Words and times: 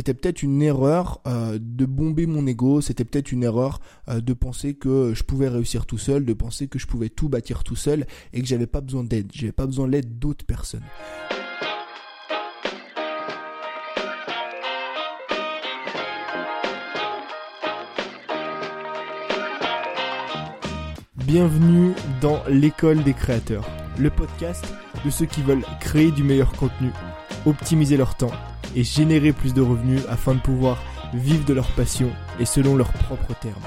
c'était 0.00 0.14
peut-être 0.14 0.42
une 0.42 0.62
erreur 0.62 1.20
euh, 1.26 1.58
de 1.60 1.84
bomber 1.84 2.24
mon 2.24 2.46
ego, 2.46 2.80
c'était 2.80 3.04
peut-être 3.04 3.32
une 3.32 3.42
erreur 3.42 3.80
euh, 4.08 4.22
de 4.22 4.32
penser 4.32 4.72
que 4.72 5.12
je 5.14 5.22
pouvais 5.24 5.46
réussir 5.46 5.84
tout 5.84 5.98
seul, 5.98 6.24
de 6.24 6.32
penser 6.32 6.68
que 6.68 6.78
je 6.78 6.86
pouvais 6.86 7.10
tout 7.10 7.28
bâtir 7.28 7.64
tout 7.64 7.76
seul 7.76 8.06
et 8.32 8.40
que 8.40 8.46
j'avais 8.46 8.66
pas 8.66 8.80
besoin 8.80 9.04
d'aide, 9.04 9.30
j'avais 9.30 9.52
pas 9.52 9.66
besoin 9.66 9.86
de 9.86 9.92
l'aide 9.92 10.18
d'autres 10.18 10.46
personnes. 10.46 10.80
Bienvenue 21.26 21.92
dans 22.22 22.42
l'école 22.48 23.04
des 23.04 23.12
créateurs, 23.12 23.68
le 23.98 24.08
podcast 24.08 24.64
de 25.04 25.10
ceux 25.10 25.26
qui 25.26 25.42
veulent 25.42 25.66
créer 25.78 26.10
du 26.10 26.22
meilleur 26.22 26.52
contenu, 26.52 26.88
optimiser 27.44 27.98
leur 27.98 28.14
temps 28.14 28.32
et 28.74 28.84
générer 28.84 29.32
plus 29.32 29.54
de 29.54 29.60
revenus 29.60 30.02
afin 30.08 30.34
de 30.34 30.40
pouvoir 30.40 30.82
vivre 31.14 31.44
de 31.44 31.52
leur 31.52 31.70
passion 31.72 32.10
et 32.38 32.44
selon 32.44 32.76
leurs 32.76 32.92
propres 32.92 33.34
termes. 33.40 33.62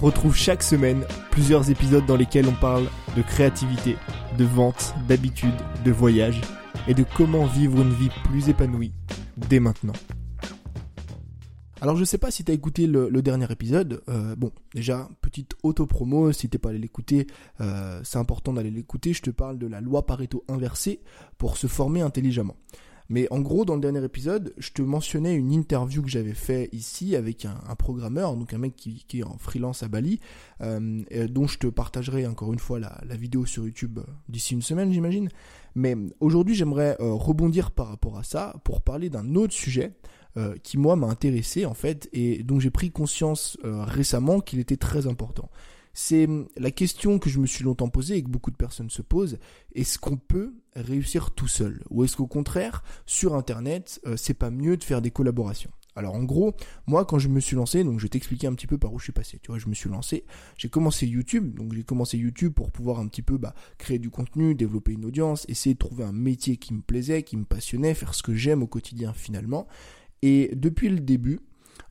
Retrouve 0.00 0.34
chaque 0.34 0.62
semaine 0.62 1.04
plusieurs 1.30 1.70
épisodes 1.70 2.06
dans 2.06 2.16
lesquels 2.16 2.48
on 2.48 2.54
parle 2.54 2.86
de 3.16 3.22
créativité, 3.22 3.96
de 4.38 4.44
vente, 4.44 4.94
d'habitude, 5.06 5.54
de 5.84 5.90
voyage 5.90 6.40
et 6.88 6.94
de 6.94 7.04
comment 7.16 7.44
vivre 7.44 7.80
une 7.82 7.92
vie 7.92 8.10
plus 8.24 8.48
épanouie 8.48 8.92
dès 9.36 9.60
maintenant. 9.60 9.92
Alors 11.82 11.96
je 11.96 12.04
sais 12.04 12.18
pas 12.18 12.30
si 12.30 12.44
t'as 12.44 12.52
écouté 12.52 12.86
le, 12.86 13.10
dernier 13.22 13.50
épisode. 13.50 14.02
Euh, 14.08 14.36
bon, 14.36 14.52
déjà 14.74 15.08
petite 15.22 15.54
auto-promo. 15.62 16.30
Si 16.32 16.48
t'es 16.50 16.58
pas 16.58 16.70
allé 16.70 16.78
l'écouter, 16.78 17.26
euh, 17.60 18.00
c'est 18.04 18.18
important 18.18 18.52
d'aller 18.52 18.70
l'écouter. 18.70 19.14
Je 19.14 19.22
te 19.22 19.30
parle 19.30 19.58
de 19.58 19.66
la 19.66 19.80
loi 19.80 20.04
Pareto 20.04 20.44
inversée 20.48 21.00
pour 21.38 21.56
se 21.56 21.66
former 21.66 22.02
intelligemment. 22.02 22.56
Mais 23.10 23.26
en 23.30 23.40
gros, 23.40 23.66
dans 23.66 23.74
le 23.74 23.80
dernier 23.80 24.02
épisode, 24.02 24.54
je 24.56 24.70
te 24.70 24.80
mentionnais 24.80 25.34
une 25.34 25.52
interview 25.52 26.00
que 26.00 26.08
j'avais 26.08 26.32
fait 26.32 26.70
ici 26.72 27.16
avec 27.16 27.44
un, 27.44 27.74
programmeur, 27.74 28.36
donc 28.36 28.54
un 28.54 28.58
mec 28.58 28.76
qui, 28.76 29.04
est 29.18 29.22
en 29.22 29.36
freelance 29.36 29.82
à 29.82 29.88
Bali, 29.88 30.20
euh, 30.62 31.02
dont 31.28 31.46
je 31.46 31.58
te 31.58 31.66
partagerai 31.66 32.26
encore 32.26 32.52
une 32.52 32.58
fois 32.58 32.78
la, 32.78 33.16
vidéo 33.16 33.44
sur 33.44 33.64
YouTube 33.64 33.98
d'ici 34.28 34.54
une 34.54 34.62
semaine, 34.62 34.92
j'imagine. 34.92 35.28
Mais 35.74 35.96
aujourd'hui, 36.20 36.54
j'aimerais 36.54 36.96
rebondir 37.00 37.72
par 37.72 37.88
rapport 37.88 38.16
à 38.16 38.22
ça 38.22 38.54
pour 38.64 38.80
parler 38.80 39.10
d'un 39.10 39.34
autre 39.34 39.52
sujet 39.52 39.92
euh, 40.36 40.54
qui 40.62 40.78
moi 40.78 40.94
m'a 40.94 41.08
intéressé 41.08 41.66
en 41.66 41.74
fait 41.74 42.08
et 42.12 42.44
dont 42.44 42.60
j'ai 42.60 42.70
pris 42.70 42.92
conscience 42.92 43.58
euh, 43.64 43.82
récemment 43.82 44.38
qu'il 44.38 44.60
était 44.60 44.76
très 44.76 45.08
important. 45.08 45.50
C'est 45.92 46.26
hum, 46.26 46.48
la 46.56 46.70
question 46.70 47.18
que 47.18 47.30
je 47.30 47.38
me 47.38 47.46
suis 47.46 47.64
longtemps 47.64 47.88
posée 47.88 48.16
et 48.16 48.22
que 48.22 48.30
beaucoup 48.30 48.50
de 48.50 48.56
personnes 48.56 48.90
se 48.90 49.02
posent. 49.02 49.38
Est-ce 49.74 49.98
qu'on 49.98 50.16
peut 50.16 50.54
réussir 50.74 51.32
tout 51.32 51.48
seul? 51.48 51.82
Ou 51.90 52.04
est-ce 52.04 52.16
qu'au 52.16 52.26
contraire, 52.26 52.82
sur 53.06 53.34
Internet, 53.34 54.00
euh, 54.06 54.16
c'est 54.16 54.34
pas 54.34 54.50
mieux 54.50 54.76
de 54.76 54.84
faire 54.84 55.02
des 55.02 55.10
collaborations? 55.10 55.70
Alors 55.96 56.14
en 56.14 56.22
gros, 56.22 56.54
moi 56.86 57.04
quand 57.04 57.18
je 57.18 57.28
me 57.28 57.40
suis 57.40 57.56
lancé, 57.56 57.82
donc 57.82 57.98
je 57.98 58.04
vais 58.04 58.08
t'expliquer 58.08 58.46
un 58.46 58.54
petit 58.54 58.68
peu 58.68 58.78
par 58.78 58.92
où 58.92 58.98
je 58.98 59.04
suis 59.04 59.12
passé. 59.12 59.40
Tu 59.42 59.50
vois, 59.50 59.58
je 59.58 59.68
me 59.68 59.74
suis 59.74 59.90
lancé, 59.90 60.24
j'ai 60.56 60.68
commencé 60.68 61.06
YouTube, 61.06 61.54
donc 61.54 61.74
j'ai 61.74 61.82
commencé 61.82 62.16
YouTube 62.16 62.52
pour 62.52 62.70
pouvoir 62.70 63.00
un 63.00 63.08
petit 63.08 63.22
peu 63.22 63.38
bah, 63.38 63.54
créer 63.76 63.98
du 63.98 64.08
contenu, 64.08 64.54
développer 64.54 64.92
une 64.92 65.04
audience, 65.04 65.44
essayer 65.48 65.74
de 65.74 65.78
trouver 65.78 66.04
un 66.04 66.12
métier 66.12 66.56
qui 66.56 66.74
me 66.74 66.80
plaisait, 66.80 67.24
qui 67.24 67.36
me 67.36 67.44
passionnait, 67.44 67.94
faire 67.94 68.14
ce 68.14 68.22
que 68.22 68.34
j'aime 68.34 68.62
au 68.62 68.66
quotidien 68.68 69.12
finalement. 69.12 69.66
Et 70.22 70.50
depuis 70.54 70.88
le 70.88 71.00
début, 71.00 71.40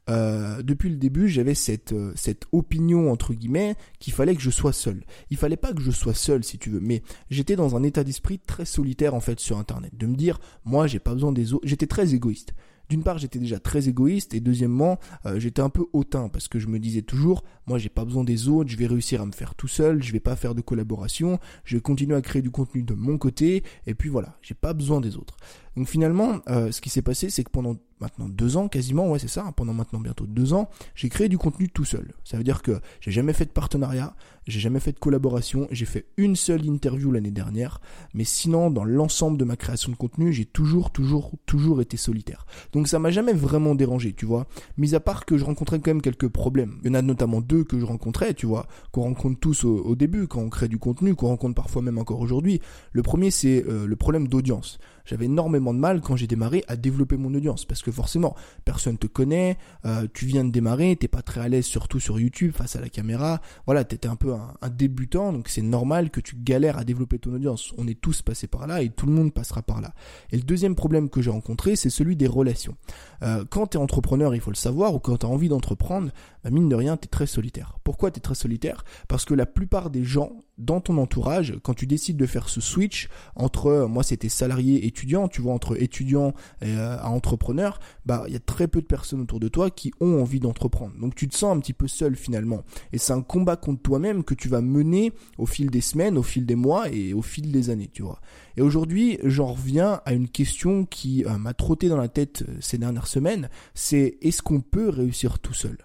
euh, 0.09 0.61
depuis 0.63 0.89
le 0.89 0.95
début, 0.95 1.27
j'avais 1.27 1.53
cette, 1.53 1.93
euh, 1.93 2.11
cette 2.15 2.45
opinion, 2.51 3.11
entre 3.11 3.33
guillemets, 3.33 3.75
qu'il 3.99 4.13
fallait 4.13 4.35
que 4.35 4.41
je 4.41 4.49
sois 4.49 4.73
seul. 4.73 5.03
Il 5.29 5.37
fallait 5.37 5.57
pas 5.57 5.73
que 5.73 5.81
je 5.81 5.91
sois 5.91 6.13
seul, 6.13 6.43
si 6.43 6.57
tu 6.57 6.69
veux, 6.69 6.79
mais 6.79 7.03
j'étais 7.29 7.55
dans 7.55 7.75
un 7.75 7.83
état 7.83 8.03
d'esprit 8.03 8.39
très 8.39 8.65
solitaire, 8.65 9.13
en 9.13 9.19
fait, 9.19 9.39
sur 9.39 9.57
Internet. 9.57 9.95
De 9.95 10.07
me 10.07 10.15
dire, 10.15 10.39
moi, 10.65 10.87
j'ai 10.87 10.99
pas 10.99 11.13
besoin 11.13 11.31
des 11.31 11.53
autres. 11.53 11.67
J'étais 11.67 11.87
très 11.87 12.13
égoïste 12.13 12.53
d'une 12.89 13.03
part 13.03 13.17
j'étais 13.17 13.39
déjà 13.39 13.59
très 13.59 13.87
égoïste 13.87 14.33
et 14.33 14.39
deuxièmement 14.39 14.99
euh, 15.25 15.39
j'étais 15.39 15.61
un 15.61 15.69
peu 15.69 15.85
hautain 15.93 16.27
parce 16.27 16.47
que 16.47 16.59
je 16.59 16.67
me 16.67 16.79
disais 16.79 17.03
toujours 17.03 17.43
moi 17.67 17.77
j'ai 17.77 17.89
pas 17.89 18.03
besoin 18.03 18.23
des 18.23 18.47
autres, 18.47 18.69
je 18.69 18.77
vais 18.77 18.87
réussir 18.87 19.21
à 19.21 19.25
me 19.25 19.31
faire 19.31 19.55
tout 19.55 19.67
seul, 19.67 20.01
je 20.01 20.11
vais 20.11 20.19
pas 20.19 20.35
faire 20.35 20.55
de 20.55 20.61
collaboration, 20.61 21.39
je 21.63 21.77
vais 21.77 21.81
continuer 21.81 22.15
à 22.15 22.21
créer 22.21 22.41
du 22.41 22.49
contenu 22.49 22.83
de 22.83 22.95
mon 22.95 23.17
côté 23.17 23.63
et 23.85 23.93
puis 23.93 24.09
voilà, 24.09 24.37
j'ai 24.41 24.55
pas 24.55 24.73
besoin 24.73 25.01
des 25.01 25.15
autres. 25.17 25.37
Donc 25.79 25.87
finalement 25.87 26.41
euh, 26.49 26.73
ce 26.73 26.81
qui 26.81 26.89
s'est 26.89 27.01
passé 27.01 27.29
c'est 27.29 27.45
que 27.45 27.51
pendant 27.51 27.77
maintenant 28.01 28.27
deux 28.27 28.57
ans 28.57 28.67
quasiment, 28.67 29.09
ouais 29.09 29.19
c'est 29.19 29.29
ça, 29.29 29.53
pendant 29.55 29.73
maintenant 29.73 30.01
bientôt 30.01 30.25
deux 30.25 30.51
ans, 30.51 30.69
j'ai 30.93 31.07
créé 31.07 31.29
du 31.29 31.37
contenu 31.37 31.69
tout 31.69 31.85
seul. 31.85 32.13
Ça 32.25 32.35
veut 32.35 32.43
dire 32.43 32.61
que 32.61 32.81
j'ai 32.99 33.11
jamais 33.11 33.31
fait 33.31 33.45
de 33.45 33.51
partenariat, 33.51 34.13
j'ai 34.45 34.59
jamais 34.59 34.81
fait 34.81 34.91
de 34.91 34.99
collaboration, 34.99 35.69
j'ai 35.71 35.85
fait 35.85 36.05
une 36.17 36.35
seule 36.35 36.65
interview 36.65 37.11
l'année 37.11 37.31
dernière, 37.31 37.79
mais 38.13 38.25
sinon 38.25 38.69
dans 38.69 38.83
l'ensemble 38.83 39.37
de 39.37 39.45
ma 39.45 39.55
création 39.55 39.89
de 39.89 39.95
contenu, 39.95 40.33
j'ai 40.33 40.43
toujours, 40.43 40.91
toujours, 40.91 41.31
toujours 41.45 41.79
été 41.79 41.95
solitaire. 41.95 42.45
Donc 42.73 42.89
ça 42.89 42.99
m'a 42.99 43.09
jamais 43.09 43.33
vraiment 43.33 43.73
dérangé, 43.73 44.11
tu 44.11 44.25
vois. 44.25 44.47
Mis 44.77 44.95
à 44.95 44.99
part 44.99 45.25
que 45.25 45.37
je 45.37 45.45
rencontrais 45.45 45.79
quand 45.79 45.91
même 45.91 46.01
quelques 46.01 46.27
problèmes. 46.27 46.77
Il 46.83 46.87
y 46.87 46.91
en 46.91 46.95
a 46.95 47.01
notamment 47.01 47.39
deux 47.39 47.63
que 47.63 47.79
je 47.79 47.85
rencontrais, 47.85 48.33
tu 48.33 48.47
vois, 48.47 48.67
qu'on 48.91 49.03
rencontre 49.03 49.39
tous 49.39 49.63
au, 49.63 49.95
début 49.95 50.27
quand 50.27 50.41
on 50.41 50.49
crée 50.49 50.67
du 50.67 50.77
contenu, 50.77 51.15
qu'on 51.15 51.27
rencontre 51.27 51.55
parfois 51.55 51.81
même 51.81 51.97
encore 51.97 52.19
aujourd'hui. 52.19 52.59
Le 52.91 53.01
premier 53.01 53.31
c'est 53.31 53.65
euh, 53.65 53.85
le 53.87 53.95
problème 53.95 54.27
d'audience 54.27 54.77
j'avais 55.05 55.25
énormément 55.25 55.73
de 55.73 55.79
mal 55.79 56.01
quand 56.01 56.15
j'ai 56.15 56.27
démarré 56.27 56.63
à 56.67 56.75
développer 56.75 57.17
mon 57.17 57.33
audience 57.33 57.65
parce 57.65 57.81
que 57.81 57.91
forcément 57.91 58.35
personne 58.65 58.97
te 58.97 59.07
connaît, 59.07 59.57
euh, 59.85 60.07
tu 60.13 60.25
viens 60.25 60.45
de 60.45 60.51
démarrer, 60.51 60.95
t'es 60.95 61.07
pas 61.07 61.21
très 61.21 61.41
à 61.41 61.47
l'aise 61.47 61.65
surtout 61.65 61.99
sur 61.99 62.19
YouTube 62.19 62.53
face 62.53 62.75
à 62.75 62.81
la 62.81 62.89
caméra, 62.89 63.41
voilà 63.65 63.83
t'étais 63.83 64.07
un 64.07 64.15
peu 64.15 64.33
un, 64.33 64.69
débutant 64.69 65.33
donc 65.33 65.49
c'est 65.49 65.61
normal 65.61 66.09
que 66.09 66.21
tu 66.21 66.35
galères 66.35 66.77
à 66.77 66.83
développer 66.83 67.19
ton 67.19 67.33
audience. 67.33 67.73
On 67.77 67.87
est 67.87 67.99
tous 67.99 68.21
passés 68.21 68.47
par 68.47 68.67
là 68.67 68.81
et 68.81 68.89
tout 68.89 69.05
le 69.05 69.11
monde 69.11 69.33
passera 69.33 69.61
par 69.61 69.81
là. 69.81 69.93
Et 70.31 70.37
le 70.37 70.43
deuxième 70.43 70.75
problème 70.75 71.09
que 71.09 71.21
j'ai 71.21 71.31
rencontré 71.31 71.75
c'est 71.75 71.89
celui 71.89 72.15
des 72.15 72.27
relations. 72.27 72.75
Euh, 73.23 73.45
quand 73.49 73.67
tu 73.67 73.77
es 73.77 73.81
entrepreneur 73.81 74.35
il 74.35 74.41
faut 74.41 74.51
le 74.51 74.55
savoir 74.55 74.93
ou 74.95 74.99
quand 74.99 75.17
tu 75.17 75.25
as 75.25 75.29
envie 75.29 75.49
d'entreprendre, 75.49 76.11
bah 76.43 76.49
mine 76.49 76.69
de 76.69 76.75
rien 76.75 76.97
tu 76.97 77.05
es 77.05 77.09
très 77.09 77.27
solitaire. 77.27 77.77
Pourquoi 77.83 78.11
tu 78.11 78.17
es 78.17 78.21
très 78.21 78.35
solitaire? 78.35 78.83
Parce 79.07 79.25
que 79.25 79.33
la 79.33 79.45
plupart 79.45 79.89
des 79.89 80.03
gens 80.03 80.31
dans 80.59 80.81
ton 80.81 80.97
entourage, 80.97 81.55
quand 81.63 81.73
tu 81.73 81.87
décides 81.87 82.17
de 82.17 82.25
faire 82.25 82.49
ce 82.49 82.61
switch 82.61 83.09
entre, 83.35 83.67
euh, 83.67 83.87
moi 83.87 84.03
c'était 84.03 84.29
salarié 84.29 84.85
étudiant, 84.85 85.27
tu 85.27 85.41
vois, 85.41 85.53
entre 85.53 85.81
étudiant 85.81 86.33
et 86.61 86.75
euh, 86.75 86.97
à 86.99 87.09
entrepreneur, 87.09 87.79
bah 88.05 88.25
il 88.27 88.33
y 88.33 88.35
a 88.35 88.39
très 88.39 88.67
peu 88.67 88.81
de 88.81 88.85
personnes 88.85 89.21
autour 89.21 89.39
de 89.39 89.47
toi 89.47 89.71
qui 89.71 89.91
ont 89.99 90.21
envie 90.21 90.39
d'entreprendre. 90.39 90.93
Donc 90.99 91.15
tu 91.15 91.27
te 91.27 91.35
sens 91.35 91.55
un 91.55 91.59
petit 91.59 91.73
peu 91.73 91.87
seul 91.87 92.15
finalement. 92.15 92.63
Et 92.93 92.97
c'est 92.97 93.13
un 93.13 93.21
combat 93.21 93.55
contre 93.55 93.81
toi-même 93.81 94.23
que 94.23 94.33
tu 94.33 94.49
vas 94.49 94.61
mener 94.61 95.13
au 95.37 95.45
fil 95.45 95.69
des 95.69 95.81
semaines, 95.81 96.17
au 96.17 96.23
fil 96.23 96.45
des 96.45 96.55
mois 96.55 96.89
et 96.89 97.13
au 97.13 97.21
fil 97.21 97.51
des 97.51 97.69
années, 97.69 97.89
tu 97.91 98.03
vois. 98.03 98.19
Et 98.57 98.61
aujourd'hui, 98.61 99.17
j'en 99.23 99.53
reviens 99.53 100.01
à 100.05 100.13
une 100.13 100.27
question 100.27 100.85
qui 100.85 101.23
euh, 101.25 101.37
m'a 101.37 101.53
trotté 101.53 101.87
dans 101.87 101.97
la 101.97 102.09
tête 102.09 102.43
ces 102.59 102.77
dernières 102.77 103.07
semaines, 103.07 103.49
c'est 103.73 104.17
est-ce 104.21 104.41
qu'on 104.41 104.61
peut 104.61 104.89
réussir 104.89 105.39
tout 105.39 105.53
seul? 105.53 105.77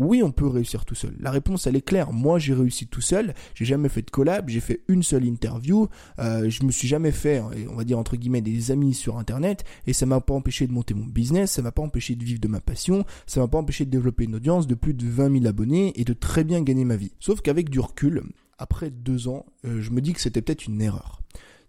Oui, 0.00 0.22
on 0.22 0.32
peut 0.32 0.46
réussir 0.46 0.86
tout 0.86 0.94
seul. 0.94 1.14
La 1.20 1.30
réponse, 1.30 1.66
elle 1.66 1.76
est 1.76 1.84
claire. 1.84 2.10
Moi, 2.10 2.38
j'ai 2.38 2.54
réussi 2.54 2.86
tout 2.86 3.02
seul. 3.02 3.34
J'ai 3.54 3.66
jamais 3.66 3.90
fait 3.90 4.00
de 4.00 4.10
collab. 4.10 4.48
J'ai 4.48 4.60
fait 4.60 4.80
une 4.88 5.02
seule 5.02 5.26
interview. 5.26 5.88
Euh, 6.18 6.48
je 6.48 6.64
me 6.64 6.72
suis 6.72 6.88
jamais 6.88 7.12
fait, 7.12 7.42
on 7.70 7.76
va 7.76 7.84
dire 7.84 7.98
entre 7.98 8.16
guillemets, 8.16 8.40
des 8.40 8.70
amis 8.70 8.94
sur 8.94 9.18
Internet. 9.18 9.62
Et 9.86 9.92
ça 9.92 10.06
m'a 10.06 10.20
pas 10.20 10.32
empêché 10.32 10.66
de 10.66 10.72
monter 10.72 10.94
mon 10.94 11.04
business. 11.04 11.52
Ça 11.52 11.62
m'a 11.62 11.70
pas 11.70 11.82
empêché 11.82 12.16
de 12.16 12.24
vivre 12.24 12.40
de 12.40 12.48
ma 12.48 12.60
passion. 12.60 13.04
Ça 13.26 13.40
m'a 13.40 13.48
pas 13.48 13.58
empêché 13.58 13.84
de 13.84 13.90
développer 13.90 14.24
une 14.24 14.36
audience 14.36 14.66
de 14.66 14.74
plus 14.74 14.94
de 14.94 15.06
20 15.06 15.32
000 15.40 15.46
abonnés 15.46 15.92
et 16.00 16.04
de 16.04 16.14
très 16.14 16.44
bien 16.44 16.62
gagner 16.62 16.86
ma 16.86 16.96
vie. 16.96 17.12
Sauf 17.20 17.42
qu'avec 17.42 17.68
du 17.68 17.78
recul, 17.78 18.22
après 18.56 18.90
deux 18.90 19.28
ans, 19.28 19.44
euh, 19.66 19.82
je 19.82 19.90
me 19.90 20.00
dis 20.00 20.14
que 20.14 20.20
c'était 20.20 20.40
peut-être 20.40 20.66
une 20.66 20.80
erreur 20.80 21.20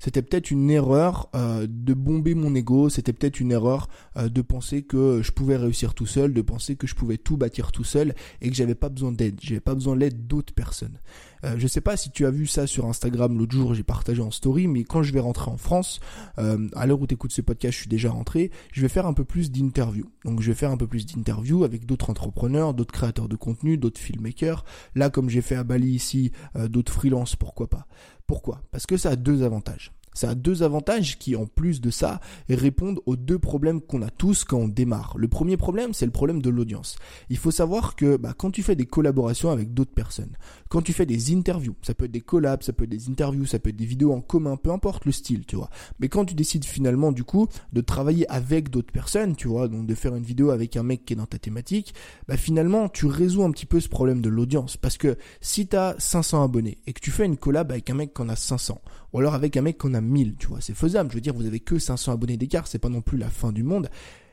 c'était 0.02 0.24
peut-être 0.24 0.50
une 0.50 0.72
erreur 0.72 1.30
euh, 1.36 1.68
de 1.70 1.94
bomber 1.94 2.34
mon 2.34 2.56
ego, 2.56 2.90
c'était 2.90 3.14
peut-être 3.14 3.40
une 3.40 3.52
erreur 3.52 3.88
euh, 4.18 4.30
de 4.30 4.42
penser 4.42 4.82
que 4.82 5.22
je 5.22 5.32
pouvais 5.32 5.58
réussir 5.58 5.94
tout 5.94 6.08
seul, 6.08 6.34
de 6.34 6.42
penser 6.42 6.76
que 6.76 6.88
je 6.88 6.96
pouvais 6.96 7.18
tout 7.18 7.38
bâtir 7.38 7.72
tout 7.72 7.84
seul 7.84 8.16
et 8.42 8.50
que 8.50 8.56
j'avais 8.56 8.74
pas 8.74 8.90
besoin 8.90 9.12
d'aide, 9.12 9.40
j'avais 9.40 9.60
pas 9.60 9.76
besoin 9.76 9.96
de 9.96 10.00
l'aide 10.00 10.26
d'autres 10.26 10.56
personnes. 10.56 10.98
Euh, 11.44 11.56
je 11.58 11.68
sais 11.68 11.82
pas 11.82 11.98
si 11.98 12.10
tu 12.10 12.26
as 12.26 12.32
vu 12.32 12.48
ça 12.48 12.66
sur 12.66 12.88
Instagram 12.88 13.38
l'autre 13.38 13.54
jour, 13.54 13.76
j'ai 13.76 13.84
partagé 13.84 14.22
en 14.22 14.32
story, 14.32 14.68
mais 14.68 14.84
quand 14.84 15.04
je 15.04 15.14
vais 15.14 15.20
rentrer 15.20 15.52
en 15.52 15.58
France, 15.58 16.00
euh, 16.40 16.68
à 16.76 16.88
l'heure 16.88 17.00
où 17.00 17.08
tu 17.08 17.14
écoutes 17.14 17.32
ce 17.32 17.42
podcast, 17.42 17.74
je 17.74 17.80
suis 17.82 17.90
déjà 17.90 18.10
rentré, 18.10 18.50
je 18.72 18.82
vais 18.82 18.90
faire 18.90 19.06
un 19.06 19.14
peu 19.14 19.24
plus 19.24 19.52
d'interviews. 19.52 20.10
Donc 20.26 20.42
je 20.42 20.48
vais 20.52 20.56
faire 20.56 20.72
un 20.72 20.78
peu 20.78 20.88
plus 20.88 21.06
d'interviews 21.06 21.64
avec 21.64 21.86
d'autres 21.86 22.10
entrepreneurs, 22.10 22.74
d'autres 22.74 22.94
créateurs 22.94 23.30
de 23.30 23.36
contenu, 23.36 23.78
d'autres 23.78 24.02
filmmakers. 24.02 24.66
Là, 24.96 25.12
comme 25.12 25.30
j'ai 25.30 25.42
fait 25.42 25.56
à 25.56 25.64
Bali 25.64 25.90
ici, 25.90 26.32
d'autres 26.56 26.92
freelances, 26.92 27.36
pourquoi 27.36 27.70
pas? 27.70 27.88
Pourquoi? 28.28 28.62
Parce 28.72 28.86
que 28.86 28.98
ça 28.98 29.12
a 29.12 29.16
deux 29.16 29.44
avantages. 29.44 29.92
Ça 30.14 30.32
a 30.32 30.36
deux 30.36 30.64
avantages 30.64 31.18
qui, 31.18 31.36
en 31.36 31.46
plus 31.46 31.82
de 31.82 31.90
ça, 31.90 32.20
répondent 32.50 33.00
aux 33.06 33.16
deux 33.16 33.40
problèmes 33.40 33.82
qu'on 33.82 34.02
a 34.02 34.10
tous 34.10 34.44
quand 34.44 34.58
on 34.58 34.68
démarre. 34.68 35.14
Le 35.18 35.28
premier 35.28 35.58
problème, 35.58 35.94
c'est 35.94 36.06
le 36.06 36.12
problème 36.12 36.42
de 36.42 36.50
l'audience. 36.50 36.98
Il 37.30 37.38
faut 37.38 37.52
savoir 37.52 37.96
que 37.96 38.18
bah, 38.18 38.34
quand 38.38 38.52
tu 38.52 38.64
fais 38.64 38.76
des 38.76 38.86
collaborations 38.86 39.52
avec 39.52 39.74
d'autres 39.74 39.94
personnes, 39.94 40.36
quand 40.70 40.82
tu 40.82 40.94
fais 40.94 41.06
des 41.06 41.34
interviews, 41.34 41.76
ça 41.82 41.94
peut 41.94 42.06
être 42.06 42.12
des 42.12 42.22
collabs, 42.22 42.64
ça 42.64 42.74
peut 42.74 42.84
être 42.84 42.90
des 42.90 43.10
interviews, 43.10 43.46
ça 43.46 43.60
peut 43.60 43.70
être 43.70 43.76
des 43.76 43.86
vidéos 43.86 44.14
en 44.14 44.22
commun, 44.22 44.58
peu 44.58 44.72
importe 44.72 45.06
le 45.06 45.12
style, 45.12 45.46
tu 45.46 45.56
vois. 45.56 45.70
Mais 46.00 46.10
quand 46.10 46.26
tu 46.26 46.34
décides 46.34 46.66
finalement, 46.66 47.12
du 47.12 47.24
coup, 47.24 47.48
de 47.72 47.82
travailler 47.82 48.30
avec 48.30 48.70
d'autres 48.70 48.92
personnes, 48.92 49.36
tu 49.36 49.48
vois, 49.48 49.68
donc 49.68 49.86
de 49.86 49.96
faire 49.96 50.16
une 50.16 50.24
vidéo 50.24 50.50
avec 50.50 50.76
un 50.76 50.84
mec 50.84 51.06
qui 51.06 51.14
est 51.14 51.16
dans 51.16 51.26
ta 51.26 51.40
thématique, 51.40 51.94
bah 52.28 52.38
finalement, 52.38 52.90
tu 52.90 53.06
résous 53.06 53.44
un 53.44 53.52
petit 53.52 53.66
peu 53.66 53.80
ce 53.80 53.90
problème 53.90 54.22
de 54.22 54.30
l'audience. 54.30 54.78
Parce 54.78 54.98
que 54.98 55.18
si 55.40 55.68
tu 55.68 55.76
as 55.76 55.96
500 55.98 56.44
abonnés 56.44 56.80
et 56.88 56.94
que 56.94 57.00
tu 57.00 57.12
fais 57.12 57.26
une 57.26 57.38
collab 57.38 57.72
avec 57.72 57.90
un 57.90 57.96
mec 57.96 58.14
qui 58.14 58.22
en 58.22 58.30
a 58.30 58.36
500, 58.36 58.82
ou 59.14 59.20
alors 59.20 59.34
avec 59.34 59.58
un 59.58 59.62
mec 59.62 59.78
qu'on 59.78 59.94
a 59.94 60.01
1000, 60.02 60.36
tu 60.36 60.48
vois, 60.48 60.62
c'est 60.62 60.74
faisable. 60.74 61.10
Je 61.12 61.16
veux 61.16 61.22
dire, 61.22 61.34
vous 61.34 61.46
avez 61.46 61.60
que 61.60 61.80
500 61.80 62.12
abonnés 62.12 62.38
d'écart, 62.38 62.68
c'est 62.68 62.80
pas 62.80 62.90
non 62.90 63.02
plus 63.02 63.18
la 63.18 63.30
fin 63.30 63.52
du 63.52 63.64
monde. 63.64 63.90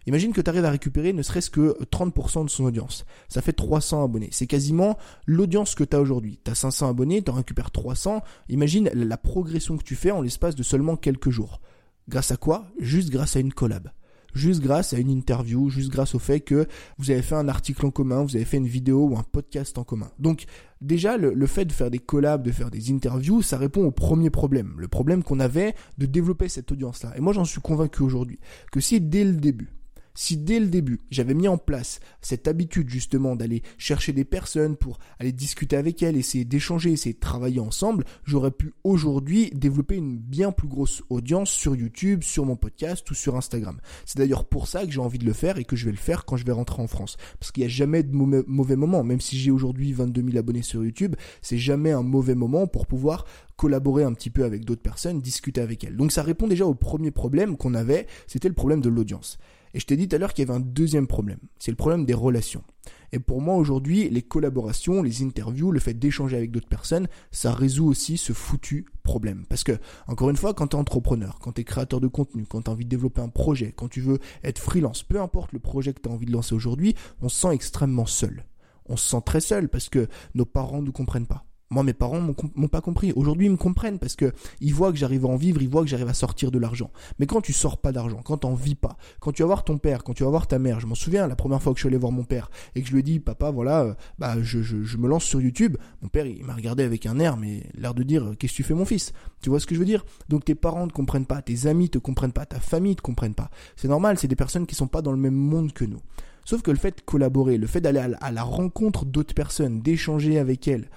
Imagine 0.06 0.32
que 0.32 0.40
tu 0.40 0.48
arrives 0.48 0.64
à 0.64 0.70
récupérer 0.70 1.12
ne 1.12 1.22
serait-ce 1.22 1.50
que 1.50 1.76
30% 1.84 2.44
de 2.44 2.50
son 2.50 2.64
audience. 2.64 3.04
Ça 3.28 3.42
fait 3.42 3.52
300 3.52 4.04
abonnés. 4.04 4.30
C'est 4.32 4.46
quasiment 4.46 4.96
l'audience 5.26 5.74
que 5.74 5.84
tu 5.84 5.94
as 5.94 6.00
aujourd'hui. 6.00 6.40
Tu 6.42 6.50
as 6.50 6.54
500 6.54 6.88
abonnés, 6.88 7.22
tu 7.22 7.30
en 7.30 7.34
récupères 7.34 7.70
300. 7.70 8.22
Imagine 8.48 8.90
la 8.94 9.18
progression 9.18 9.76
que 9.76 9.84
tu 9.84 9.96
fais 9.96 10.10
en 10.10 10.22
l'espace 10.22 10.54
de 10.54 10.62
seulement 10.62 10.96
quelques 10.96 11.30
jours. 11.30 11.60
Grâce 12.08 12.30
à 12.30 12.38
quoi? 12.38 12.68
Juste 12.78 13.10
grâce 13.10 13.36
à 13.36 13.40
une 13.40 13.52
collab 13.52 13.90
juste 14.38 14.62
grâce 14.62 14.94
à 14.94 14.98
une 14.98 15.10
interview, 15.10 15.68
juste 15.68 15.90
grâce 15.90 16.14
au 16.14 16.18
fait 16.18 16.40
que 16.40 16.66
vous 16.96 17.10
avez 17.10 17.22
fait 17.22 17.34
un 17.34 17.48
article 17.48 17.84
en 17.84 17.90
commun, 17.90 18.22
vous 18.22 18.36
avez 18.36 18.44
fait 18.44 18.56
une 18.56 18.66
vidéo 18.66 19.06
ou 19.06 19.18
un 19.18 19.22
podcast 19.22 19.76
en 19.76 19.84
commun. 19.84 20.10
Donc 20.18 20.46
déjà, 20.80 21.16
le, 21.16 21.46
fait 21.46 21.64
de 21.64 21.72
faire 21.72 21.90
des 21.90 21.98
collabs, 21.98 22.42
de 22.42 22.52
faire 22.52 22.70
des 22.70 22.90
interviews, 22.90 23.42
ça 23.42 23.58
répond 23.58 23.84
au 23.84 23.90
premier 23.90 24.30
problème, 24.30 24.74
le 24.78 24.88
problème 24.88 25.22
qu'on 25.22 25.40
avait 25.40 25.74
de 25.98 26.06
développer 26.06 26.48
cette 26.48 26.72
audience-là. 26.72 27.12
Et 27.16 27.20
moi, 27.20 27.32
j'en 27.32 27.44
suis 27.44 27.60
convaincu 27.60 28.02
aujourd'hui 28.02 28.38
que 28.72 28.80
si 28.80 29.00
dès 29.00 29.24
le 29.24 29.34
début, 29.34 29.77
si 30.18 30.36
dès 30.36 30.58
le 30.58 30.66
début, 30.66 30.98
j'avais 31.12 31.32
mis 31.32 31.46
en 31.46 31.58
place 31.58 32.00
cette 32.22 32.48
habitude 32.48 32.90
justement 32.90 33.36
d'aller 33.36 33.62
chercher 33.78 34.12
des 34.12 34.24
personnes 34.24 34.76
pour 34.76 34.98
aller 35.20 35.30
discuter 35.30 35.76
avec 35.76 36.02
elles, 36.02 36.16
essayer 36.16 36.44
d'échanger, 36.44 36.90
essayer 36.90 37.12
de 37.12 37.20
travailler 37.20 37.60
ensemble, 37.60 38.04
j'aurais 38.24 38.50
pu 38.50 38.74
aujourd'hui 38.82 39.52
développer 39.54 39.94
une 39.94 40.18
bien 40.18 40.50
plus 40.50 40.66
grosse 40.66 41.04
audience 41.08 41.50
sur 41.50 41.76
YouTube, 41.76 42.24
sur 42.24 42.44
mon 42.44 42.56
podcast 42.56 43.08
ou 43.12 43.14
sur 43.14 43.36
Instagram. 43.36 43.78
C'est 44.06 44.18
d'ailleurs 44.18 44.44
pour 44.44 44.66
ça 44.66 44.84
que 44.84 44.90
j'ai 44.90 44.98
envie 44.98 45.20
de 45.20 45.24
le 45.24 45.32
faire 45.32 45.56
et 45.56 45.64
que 45.64 45.76
je 45.76 45.84
vais 45.84 45.92
le 45.92 45.96
faire 45.96 46.24
quand 46.24 46.36
je 46.36 46.44
vais 46.44 46.50
rentrer 46.50 46.82
en 46.82 46.88
France. 46.88 47.16
Parce 47.38 47.52
qu'il 47.52 47.60
n'y 47.60 47.66
a 47.66 47.72
jamais 47.72 48.02
de 48.02 48.12
mauvais 48.12 48.74
moment. 48.74 49.04
Même 49.04 49.20
si 49.20 49.38
j'ai 49.38 49.52
aujourd'hui 49.52 49.92
22 49.92 50.20
000 50.20 50.36
abonnés 50.36 50.62
sur 50.62 50.82
YouTube, 50.82 51.14
c'est 51.42 51.58
jamais 51.58 51.92
un 51.92 52.02
mauvais 52.02 52.34
moment 52.34 52.66
pour 52.66 52.88
pouvoir 52.88 53.24
collaborer 53.56 54.02
un 54.02 54.14
petit 54.14 54.30
peu 54.30 54.42
avec 54.42 54.64
d'autres 54.64 54.82
personnes, 54.82 55.20
discuter 55.20 55.60
avec 55.60 55.84
elles. 55.84 55.96
Donc 55.96 56.10
ça 56.10 56.24
répond 56.24 56.48
déjà 56.48 56.66
au 56.66 56.74
premier 56.74 57.12
problème 57.12 57.56
qu'on 57.56 57.74
avait, 57.74 58.08
c'était 58.26 58.48
le 58.48 58.54
problème 58.54 58.80
de 58.80 58.88
l'audience. 58.88 59.38
Et 59.74 59.80
je 59.80 59.86
t'ai 59.86 59.96
dit 59.96 60.08
tout 60.08 60.16
à 60.16 60.18
l'heure 60.18 60.32
qu'il 60.32 60.46
y 60.46 60.50
avait 60.50 60.58
un 60.58 60.62
deuxième 60.62 61.06
problème, 61.06 61.40
c'est 61.58 61.70
le 61.70 61.76
problème 61.76 62.04
des 62.04 62.14
relations. 62.14 62.64
Et 63.12 63.18
pour 63.18 63.40
moi 63.40 63.56
aujourd'hui, 63.56 64.08
les 64.10 64.22
collaborations, 64.22 65.02
les 65.02 65.22
interviews, 65.22 65.72
le 65.72 65.80
fait 65.80 65.94
d'échanger 65.94 66.36
avec 66.36 66.50
d'autres 66.50 66.68
personnes, 66.68 67.08
ça 67.30 67.52
résout 67.52 67.86
aussi 67.86 68.18
ce 68.18 68.32
foutu 68.32 68.86
problème. 69.02 69.44
Parce 69.48 69.64
que, 69.64 69.72
encore 70.06 70.30
une 70.30 70.36
fois, 70.36 70.52
quand 70.52 70.68
tu 70.68 70.76
es 70.76 70.80
entrepreneur, 70.80 71.38
quand 71.40 71.52
tu 71.52 71.62
es 71.62 71.64
créateur 71.64 72.00
de 72.00 72.08
contenu, 72.08 72.44
quand 72.46 72.62
tu 72.62 72.70
as 72.70 72.74
envie 72.74 72.84
de 72.84 72.90
développer 72.90 73.22
un 73.22 73.28
projet, 73.28 73.72
quand 73.72 73.88
tu 73.88 74.00
veux 74.00 74.18
être 74.44 74.58
freelance, 74.58 75.02
peu 75.02 75.20
importe 75.20 75.52
le 75.52 75.58
projet 75.58 75.92
que 75.94 76.00
tu 76.00 76.08
as 76.08 76.12
envie 76.12 76.26
de 76.26 76.32
lancer 76.32 76.54
aujourd'hui, 76.54 76.94
on 77.22 77.28
se 77.28 77.40
sent 77.40 77.54
extrêmement 77.54 78.06
seul. 78.06 78.44
On 78.86 78.96
se 78.96 79.08
sent 79.08 79.22
très 79.24 79.40
seul 79.40 79.68
parce 79.68 79.88
que 79.88 80.08
nos 80.34 80.46
parents 80.46 80.80
ne 80.80 80.86
nous 80.86 80.92
comprennent 80.92 81.26
pas. 81.26 81.47
Moi, 81.70 81.82
mes 81.82 81.92
parents 81.92 82.20
m'ont 82.20 82.68
pas 82.68 82.80
compris. 82.80 83.12
Aujourd'hui, 83.14 83.46
ils 83.46 83.52
me 83.52 83.58
comprennent 83.58 83.98
parce 83.98 84.16
que 84.16 84.32
ils 84.60 84.72
voient 84.72 84.90
que 84.90 84.96
j'arrive 84.96 85.26
à 85.26 85.28
en 85.28 85.36
vivre, 85.36 85.60
ils 85.60 85.68
voient 85.68 85.82
que 85.82 85.88
j'arrive 85.88 86.08
à 86.08 86.14
sortir 86.14 86.50
de 86.50 86.58
l'argent. 86.58 86.90
Mais 87.18 87.26
quand 87.26 87.42
tu 87.42 87.52
sors 87.52 87.76
pas 87.76 87.92
d'argent, 87.92 88.22
quand 88.24 88.38
t'en 88.38 88.54
vis 88.54 88.74
pas, 88.74 88.96
quand 89.20 89.32
tu 89.32 89.42
vas 89.42 89.48
voir 89.48 89.64
ton 89.64 89.76
père, 89.76 90.02
quand 90.02 90.14
tu 90.14 90.24
vas 90.24 90.30
voir 90.30 90.46
ta 90.46 90.58
mère, 90.58 90.80
je 90.80 90.86
m'en 90.86 90.94
souviens 90.94 91.26
la 91.26 91.36
première 91.36 91.62
fois 91.62 91.74
que 91.74 91.78
je 91.78 91.82
suis 91.82 91.88
allé 91.88 91.98
voir 91.98 92.10
mon 92.10 92.24
père 92.24 92.50
et 92.74 92.80
que 92.80 92.88
je 92.88 92.92
lui 92.92 93.00
ai 93.00 93.02
dit, 93.02 93.20
papa, 93.20 93.50
voilà, 93.50 93.82
euh, 93.82 93.94
bah, 94.18 94.36
je, 94.40 94.62
je, 94.62 94.82
je, 94.82 94.96
me 94.96 95.08
lance 95.08 95.24
sur 95.24 95.42
YouTube. 95.42 95.76
Mon 96.00 96.08
père, 96.08 96.24
il 96.24 96.42
m'a 96.42 96.54
regardé 96.54 96.84
avec 96.84 97.04
un 97.04 97.18
air, 97.18 97.36
mais 97.36 97.64
l'air 97.74 97.92
de 97.92 98.02
dire, 98.02 98.32
qu'est-ce 98.38 98.52
que 98.52 98.56
tu 98.56 98.62
fais, 98.62 98.74
mon 98.74 98.86
fils? 98.86 99.12
Tu 99.42 99.50
vois 99.50 99.60
ce 99.60 99.66
que 99.66 99.74
je 99.74 99.80
veux 99.80 99.86
dire? 99.86 100.06
Donc 100.30 100.46
tes 100.46 100.54
parents 100.54 100.86
ne 100.86 100.92
comprennent 100.92 101.26
pas, 101.26 101.42
tes 101.42 101.66
amis 101.66 101.90
te 101.90 101.98
comprennent 101.98 102.32
pas, 102.32 102.46
ta 102.46 102.60
famille 102.60 102.96
te 102.96 103.02
comprennent 103.02 103.34
pas. 103.34 103.50
C'est 103.76 103.88
normal, 103.88 104.18
c'est 104.18 104.28
des 104.28 104.36
personnes 104.36 104.66
qui 104.66 104.74
sont 104.74 104.86
pas 104.88 105.02
dans 105.02 105.12
le 105.12 105.18
même 105.18 105.34
monde 105.34 105.74
que 105.74 105.84
nous. 105.84 106.00
Sauf 106.46 106.62
que 106.62 106.70
le 106.70 106.78
fait 106.78 106.96
de 106.96 107.02
collaborer, 107.02 107.58
le 107.58 107.66
fait 107.66 107.82
d'aller 107.82 108.00
à 108.18 108.30
la 108.32 108.42
rencontre 108.42 109.04
d'autres 109.04 109.34
personnes, 109.34 109.82
d'échanger 109.82 110.38
avec 110.38 110.66
elles, 110.66 110.88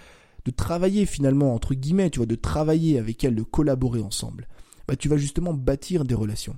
de 0.45 0.51
travailler 0.51 1.05
finalement, 1.05 1.53
entre 1.53 1.73
guillemets, 1.73 2.09
tu 2.09 2.19
vois, 2.19 2.25
de 2.25 2.35
travailler 2.35 2.97
avec 2.97 3.23
elle, 3.23 3.35
de 3.35 3.43
collaborer 3.43 4.01
ensemble, 4.01 4.47
bah, 4.87 4.95
tu 4.95 5.07
vas 5.09 5.17
justement 5.17 5.53
bâtir 5.53 6.05
des 6.05 6.15
relations. 6.15 6.55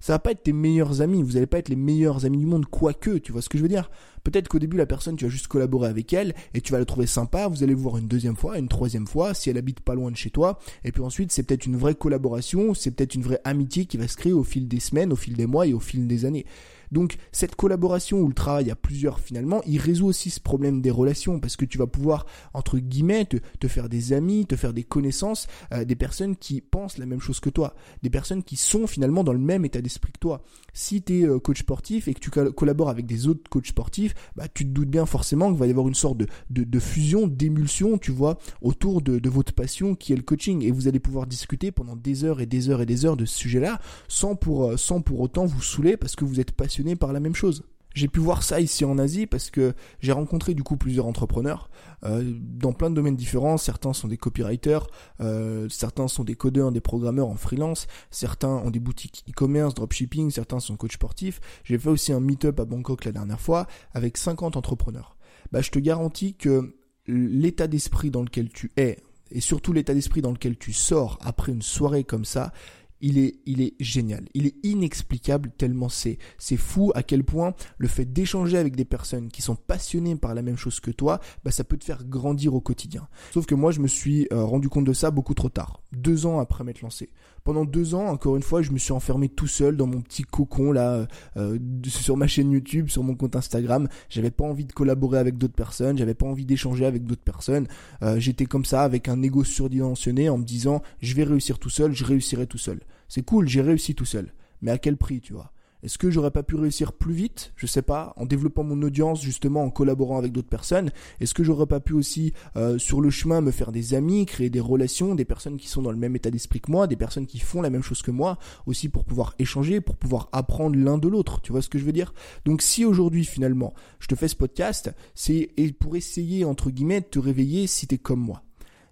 Ça 0.00 0.12
va 0.12 0.18
pas 0.18 0.32
être 0.32 0.42
tes 0.42 0.52
meilleurs 0.52 1.02
amis, 1.02 1.22
vous 1.22 1.32
n'allez 1.32 1.46
pas 1.46 1.58
être 1.58 1.68
les 1.68 1.76
meilleurs 1.76 2.24
amis 2.26 2.38
du 2.38 2.46
monde, 2.46 2.66
quoique, 2.66 3.18
tu 3.18 3.32
vois 3.32 3.42
ce 3.42 3.48
que 3.48 3.58
je 3.58 3.62
veux 3.62 3.68
dire? 3.68 3.90
Peut-être 4.26 4.48
qu'au 4.48 4.58
début, 4.58 4.76
la 4.76 4.86
personne, 4.86 5.14
tu 5.14 5.24
vas 5.24 5.30
juste 5.30 5.46
collaborer 5.46 5.88
avec 5.88 6.12
elle 6.12 6.34
et 6.52 6.60
tu 6.60 6.72
vas 6.72 6.80
la 6.80 6.84
trouver 6.84 7.06
sympa, 7.06 7.46
vous 7.46 7.62
allez 7.62 7.74
vous 7.74 7.84
voir 7.84 7.98
une 7.98 8.08
deuxième 8.08 8.34
fois, 8.34 8.58
une 8.58 8.66
troisième 8.66 9.06
fois, 9.06 9.34
si 9.34 9.50
elle 9.50 9.56
habite 9.56 9.78
pas 9.78 9.94
loin 9.94 10.10
de 10.10 10.16
chez 10.16 10.30
toi, 10.30 10.58
et 10.82 10.90
puis 10.90 11.00
ensuite, 11.00 11.30
c'est 11.30 11.44
peut-être 11.44 11.64
une 11.64 11.76
vraie 11.76 11.94
collaboration, 11.94 12.74
c'est 12.74 12.90
peut-être 12.90 13.14
une 13.14 13.22
vraie 13.22 13.40
amitié 13.44 13.86
qui 13.86 13.96
va 13.98 14.08
se 14.08 14.16
créer 14.16 14.32
au 14.32 14.42
fil 14.42 14.66
des 14.66 14.80
semaines, 14.80 15.12
au 15.12 15.16
fil 15.16 15.34
des 15.34 15.46
mois 15.46 15.68
et 15.68 15.74
au 15.74 15.78
fil 15.78 16.08
des 16.08 16.24
années. 16.24 16.44
Donc 16.92 17.16
cette 17.32 17.56
collaboration 17.56 18.20
ou 18.20 18.28
le 18.28 18.34
travail 18.34 18.70
à 18.70 18.76
plusieurs 18.76 19.20
finalement, 19.20 19.62
il 19.66 19.80
résout 19.80 20.06
aussi 20.06 20.30
ce 20.30 20.40
problème 20.40 20.80
des 20.80 20.90
relations 20.90 21.40
parce 21.40 21.56
que 21.56 21.64
tu 21.64 21.78
vas 21.78 21.86
pouvoir 21.86 22.26
entre 22.54 22.78
guillemets 22.78 23.26
te, 23.26 23.68
faire 23.68 23.88
des 23.88 24.12
amis, 24.12 24.46
te 24.46 24.56
faire 24.56 24.72
des 24.72 24.84
connaissances, 24.84 25.46
euh, 25.72 25.84
des 25.84 25.96
personnes 25.96 26.36
qui 26.36 26.60
pensent 26.60 26.98
la 26.98 27.06
même 27.06 27.20
chose 27.20 27.40
que 27.40 27.50
toi, 27.50 27.74
des 28.02 28.10
personnes 28.10 28.42
qui 28.42 28.56
sont 28.56 28.86
finalement 28.86 29.24
dans 29.24 29.32
le 29.32 29.38
même 29.38 29.64
état 29.64 29.80
d'esprit 29.80 30.12
que 30.12 30.18
toi. 30.18 30.42
Si 30.72 31.02
tu 31.02 31.20
es 31.20 31.24
euh, 31.24 31.38
coach 31.38 31.60
sportif 31.60 32.08
et 32.08 32.14
que 32.14 32.20
tu 32.20 32.30
collabores 32.30 32.88
avec 32.88 33.06
des 33.06 33.26
autres 33.26 33.48
coachs 33.50 33.66
sportifs, 33.66 34.14
bah, 34.36 34.44
tu 34.52 34.64
te 34.64 34.70
doutes 34.70 34.90
bien 34.90 35.06
forcément 35.06 35.50
qu'il 35.50 35.58
va 35.58 35.66
y 35.66 35.70
avoir 35.70 35.88
une 35.88 35.94
sorte 35.94 36.18
de, 36.50 36.78
fusion, 36.78 37.26
d'émulsion, 37.26 37.98
tu 37.98 38.12
vois, 38.12 38.38
autour 38.60 39.02
de, 39.02 39.18
de 39.18 39.28
votre 39.28 39.52
passion 39.52 39.94
qui 39.94 40.12
est 40.12 40.16
le 40.16 40.22
coaching 40.22 40.62
et 40.62 40.70
vous 40.70 40.88
allez 40.88 41.00
pouvoir 41.00 41.26
discuter 41.26 41.72
pendant 41.72 41.96
des 41.96 42.24
heures 42.24 42.40
et 42.40 42.46
des 42.46 42.68
heures 42.68 42.82
et 42.82 42.86
des 42.86 43.04
heures 43.04 43.16
de 43.16 43.24
ce 43.24 43.38
sujet-là 43.38 43.80
sans 44.08 44.36
pour, 44.36 44.64
euh, 44.64 44.76
sans 44.76 45.00
pour 45.00 45.20
autant 45.20 45.46
vous 45.46 45.62
saouler 45.62 45.96
parce 45.96 46.16
que 46.16 46.24
vous 46.24 46.40
êtes 46.40 46.52
passionné 46.52 46.96
par 46.96 47.12
la 47.12 47.20
même 47.20 47.34
chose. 47.34 47.64
J'ai 47.96 48.08
pu 48.08 48.20
voir 48.20 48.42
ça 48.42 48.60
ici 48.60 48.84
en 48.84 48.98
Asie 48.98 49.26
parce 49.26 49.48
que 49.48 49.72
j'ai 50.00 50.12
rencontré 50.12 50.52
du 50.52 50.62
coup 50.62 50.76
plusieurs 50.76 51.06
entrepreneurs 51.06 51.70
euh, 52.04 52.30
dans 52.38 52.74
plein 52.74 52.90
de 52.90 52.94
domaines 52.94 53.16
différents. 53.16 53.56
Certains 53.56 53.94
sont 53.94 54.06
des 54.06 54.18
copywriters, 54.18 54.86
euh, 55.22 55.66
certains 55.70 56.06
sont 56.06 56.22
des 56.22 56.34
codeurs, 56.34 56.72
des 56.72 56.82
programmeurs 56.82 57.28
en 57.28 57.36
freelance, 57.36 57.86
certains 58.10 58.50
ont 58.50 58.70
des 58.70 58.80
boutiques 58.80 59.24
e-commerce, 59.30 59.72
dropshipping, 59.72 60.30
certains 60.30 60.60
sont 60.60 60.76
coachs 60.76 60.92
sportifs. 60.92 61.40
J'ai 61.64 61.78
fait 61.78 61.88
aussi 61.88 62.12
un 62.12 62.20
meet-up 62.20 62.60
à 62.60 62.66
Bangkok 62.66 63.06
la 63.06 63.12
dernière 63.12 63.40
fois 63.40 63.66
avec 63.94 64.18
50 64.18 64.58
entrepreneurs. 64.58 65.16
Bah, 65.50 65.62
je 65.62 65.70
te 65.70 65.78
garantis 65.78 66.34
que 66.34 66.76
l'état 67.06 67.66
d'esprit 67.66 68.10
dans 68.10 68.22
lequel 68.22 68.50
tu 68.50 68.72
es 68.76 68.98
et 69.30 69.40
surtout 69.40 69.72
l'état 69.72 69.94
d'esprit 69.94 70.20
dans 70.20 70.32
lequel 70.32 70.58
tu 70.58 70.74
sors 70.74 71.18
après 71.22 71.50
une 71.50 71.62
soirée 71.62 72.04
comme 72.04 72.26
ça, 72.26 72.52
il 73.00 73.18
est, 73.18 73.40
il 73.46 73.60
est 73.60 73.74
génial. 73.80 74.26
Il 74.34 74.46
est 74.46 74.54
inexplicable 74.62 75.50
tellement 75.56 75.88
c'est, 75.88 76.18
c'est 76.38 76.56
fou 76.56 76.92
à 76.94 77.02
quel 77.02 77.24
point 77.24 77.54
le 77.78 77.88
fait 77.88 78.04
d'échanger 78.04 78.58
avec 78.58 78.76
des 78.76 78.84
personnes 78.84 79.28
qui 79.28 79.42
sont 79.42 79.56
passionnées 79.56 80.16
par 80.16 80.34
la 80.34 80.42
même 80.42 80.56
chose 80.56 80.80
que 80.80 80.90
toi, 80.90 81.20
bah, 81.44 81.50
ça 81.50 81.64
peut 81.64 81.76
te 81.76 81.84
faire 81.84 82.04
grandir 82.04 82.54
au 82.54 82.60
quotidien. 82.60 83.08
Sauf 83.32 83.46
que 83.46 83.54
moi, 83.54 83.72
je 83.72 83.80
me 83.80 83.88
suis 83.88 84.26
euh, 84.32 84.44
rendu 84.44 84.68
compte 84.68 84.84
de 84.84 84.92
ça 84.92 85.10
beaucoup 85.10 85.34
trop 85.34 85.48
tard. 85.48 85.82
Deux 85.92 86.26
ans 86.26 86.38
après 86.38 86.64
m'être 86.64 86.82
lancé. 86.82 87.10
Pendant 87.44 87.64
deux 87.64 87.94
ans, 87.94 88.06
encore 88.06 88.36
une 88.36 88.42
fois, 88.42 88.60
je 88.60 88.72
me 88.72 88.78
suis 88.78 88.92
enfermé 88.92 89.28
tout 89.28 89.46
seul 89.46 89.76
dans 89.76 89.86
mon 89.86 90.00
petit 90.00 90.24
cocon 90.24 90.72
là, 90.72 91.06
euh, 91.36 91.58
sur 91.86 92.16
ma 92.16 92.26
chaîne 92.26 92.50
YouTube, 92.50 92.88
sur 92.88 93.04
mon 93.04 93.14
compte 93.14 93.36
Instagram. 93.36 93.88
J'avais 94.08 94.32
pas 94.32 94.44
envie 94.44 94.64
de 94.64 94.72
collaborer 94.72 95.18
avec 95.18 95.38
d'autres 95.38 95.54
personnes, 95.54 95.96
j'avais 95.96 96.14
pas 96.14 96.26
envie 96.26 96.44
d'échanger 96.44 96.86
avec 96.86 97.04
d'autres 97.04 97.22
personnes. 97.22 97.68
Euh, 98.02 98.18
j'étais 98.18 98.46
comme 98.46 98.64
ça 98.64 98.82
avec 98.82 99.08
un 99.08 99.22
ego 99.22 99.44
surdimensionné 99.44 100.28
en 100.28 100.38
me 100.38 100.44
disant 100.44 100.82
je 101.00 101.14
vais 101.14 101.22
réussir 101.22 101.60
tout 101.60 101.70
seul, 101.70 101.92
je 101.92 102.04
réussirai 102.04 102.48
tout 102.48 102.58
seul. 102.58 102.80
C'est 103.08 103.22
cool, 103.22 103.48
j'ai 103.48 103.62
réussi 103.62 103.94
tout 103.94 104.04
seul. 104.04 104.32
Mais 104.62 104.70
à 104.70 104.78
quel 104.78 104.96
prix, 104.96 105.20
tu 105.20 105.32
vois? 105.32 105.52
Est-ce 105.82 105.98
que 105.98 106.10
j'aurais 106.10 106.30
pas 106.30 106.42
pu 106.42 106.56
réussir 106.56 106.92
plus 106.92 107.12
vite? 107.12 107.52
Je 107.54 107.66
sais 107.66 107.82
pas, 107.82 108.12
en 108.16 108.26
développant 108.26 108.64
mon 108.64 108.82
audience 108.82 109.22
justement, 109.22 109.62
en 109.62 109.70
collaborant 109.70 110.18
avec 110.18 110.32
d'autres 110.32 110.48
personnes. 110.48 110.90
Est-ce 111.20 111.34
que 111.34 111.44
j'aurais 111.44 111.66
pas 111.66 111.80
pu 111.80 111.92
aussi 111.92 112.32
euh, 112.56 112.78
sur 112.78 113.00
le 113.00 113.10
chemin 113.10 113.40
me 113.40 113.50
faire 113.50 113.72
des 113.72 113.94
amis, 113.94 114.26
créer 114.26 114.50
des 114.50 114.58
relations, 114.58 115.14
des 115.14 115.24
personnes 115.24 115.58
qui 115.58 115.68
sont 115.68 115.82
dans 115.82 115.92
le 115.92 115.96
même 115.96 116.16
état 116.16 116.30
d'esprit 116.30 116.60
que 116.60 116.72
moi, 116.72 116.86
des 116.86 116.96
personnes 116.96 117.26
qui 117.26 117.38
font 117.38 117.62
la 117.62 117.70
même 117.70 117.82
chose 117.82 118.02
que 118.02 118.10
moi, 118.10 118.38
aussi 118.66 118.88
pour 118.88 119.04
pouvoir 119.04 119.34
échanger, 119.38 119.80
pour 119.80 119.96
pouvoir 119.96 120.28
apprendre 120.32 120.76
l'un 120.76 120.98
de 120.98 121.08
l'autre? 121.08 121.40
Tu 121.42 121.52
vois 121.52 121.62
ce 121.62 121.68
que 121.68 121.78
je 121.78 121.84
veux 121.84 121.92
dire? 121.92 122.14
Donc 122.44 122.62
si 122.62 122.84
aujourd'hui 122.84 123.24
finalement 123.24 123.74
je 124.00 124.08
te 124.08 124.14
fais 124.14 124.28
ce 124.28 124.36
podcast, 124.36 124.90
c'est 125.14 125.52
pour 125.78 125.94
essayer 125.94 126.44
entre 126.44 126.70
guillemets 126.70 127.02
de 127.02 127.06
te 127.06 127.18
réveiller 127.18 127.66
si 127.66 127.86
t'es 127.86 127.98
comme 127.98 128.20
moi 128.20 128.42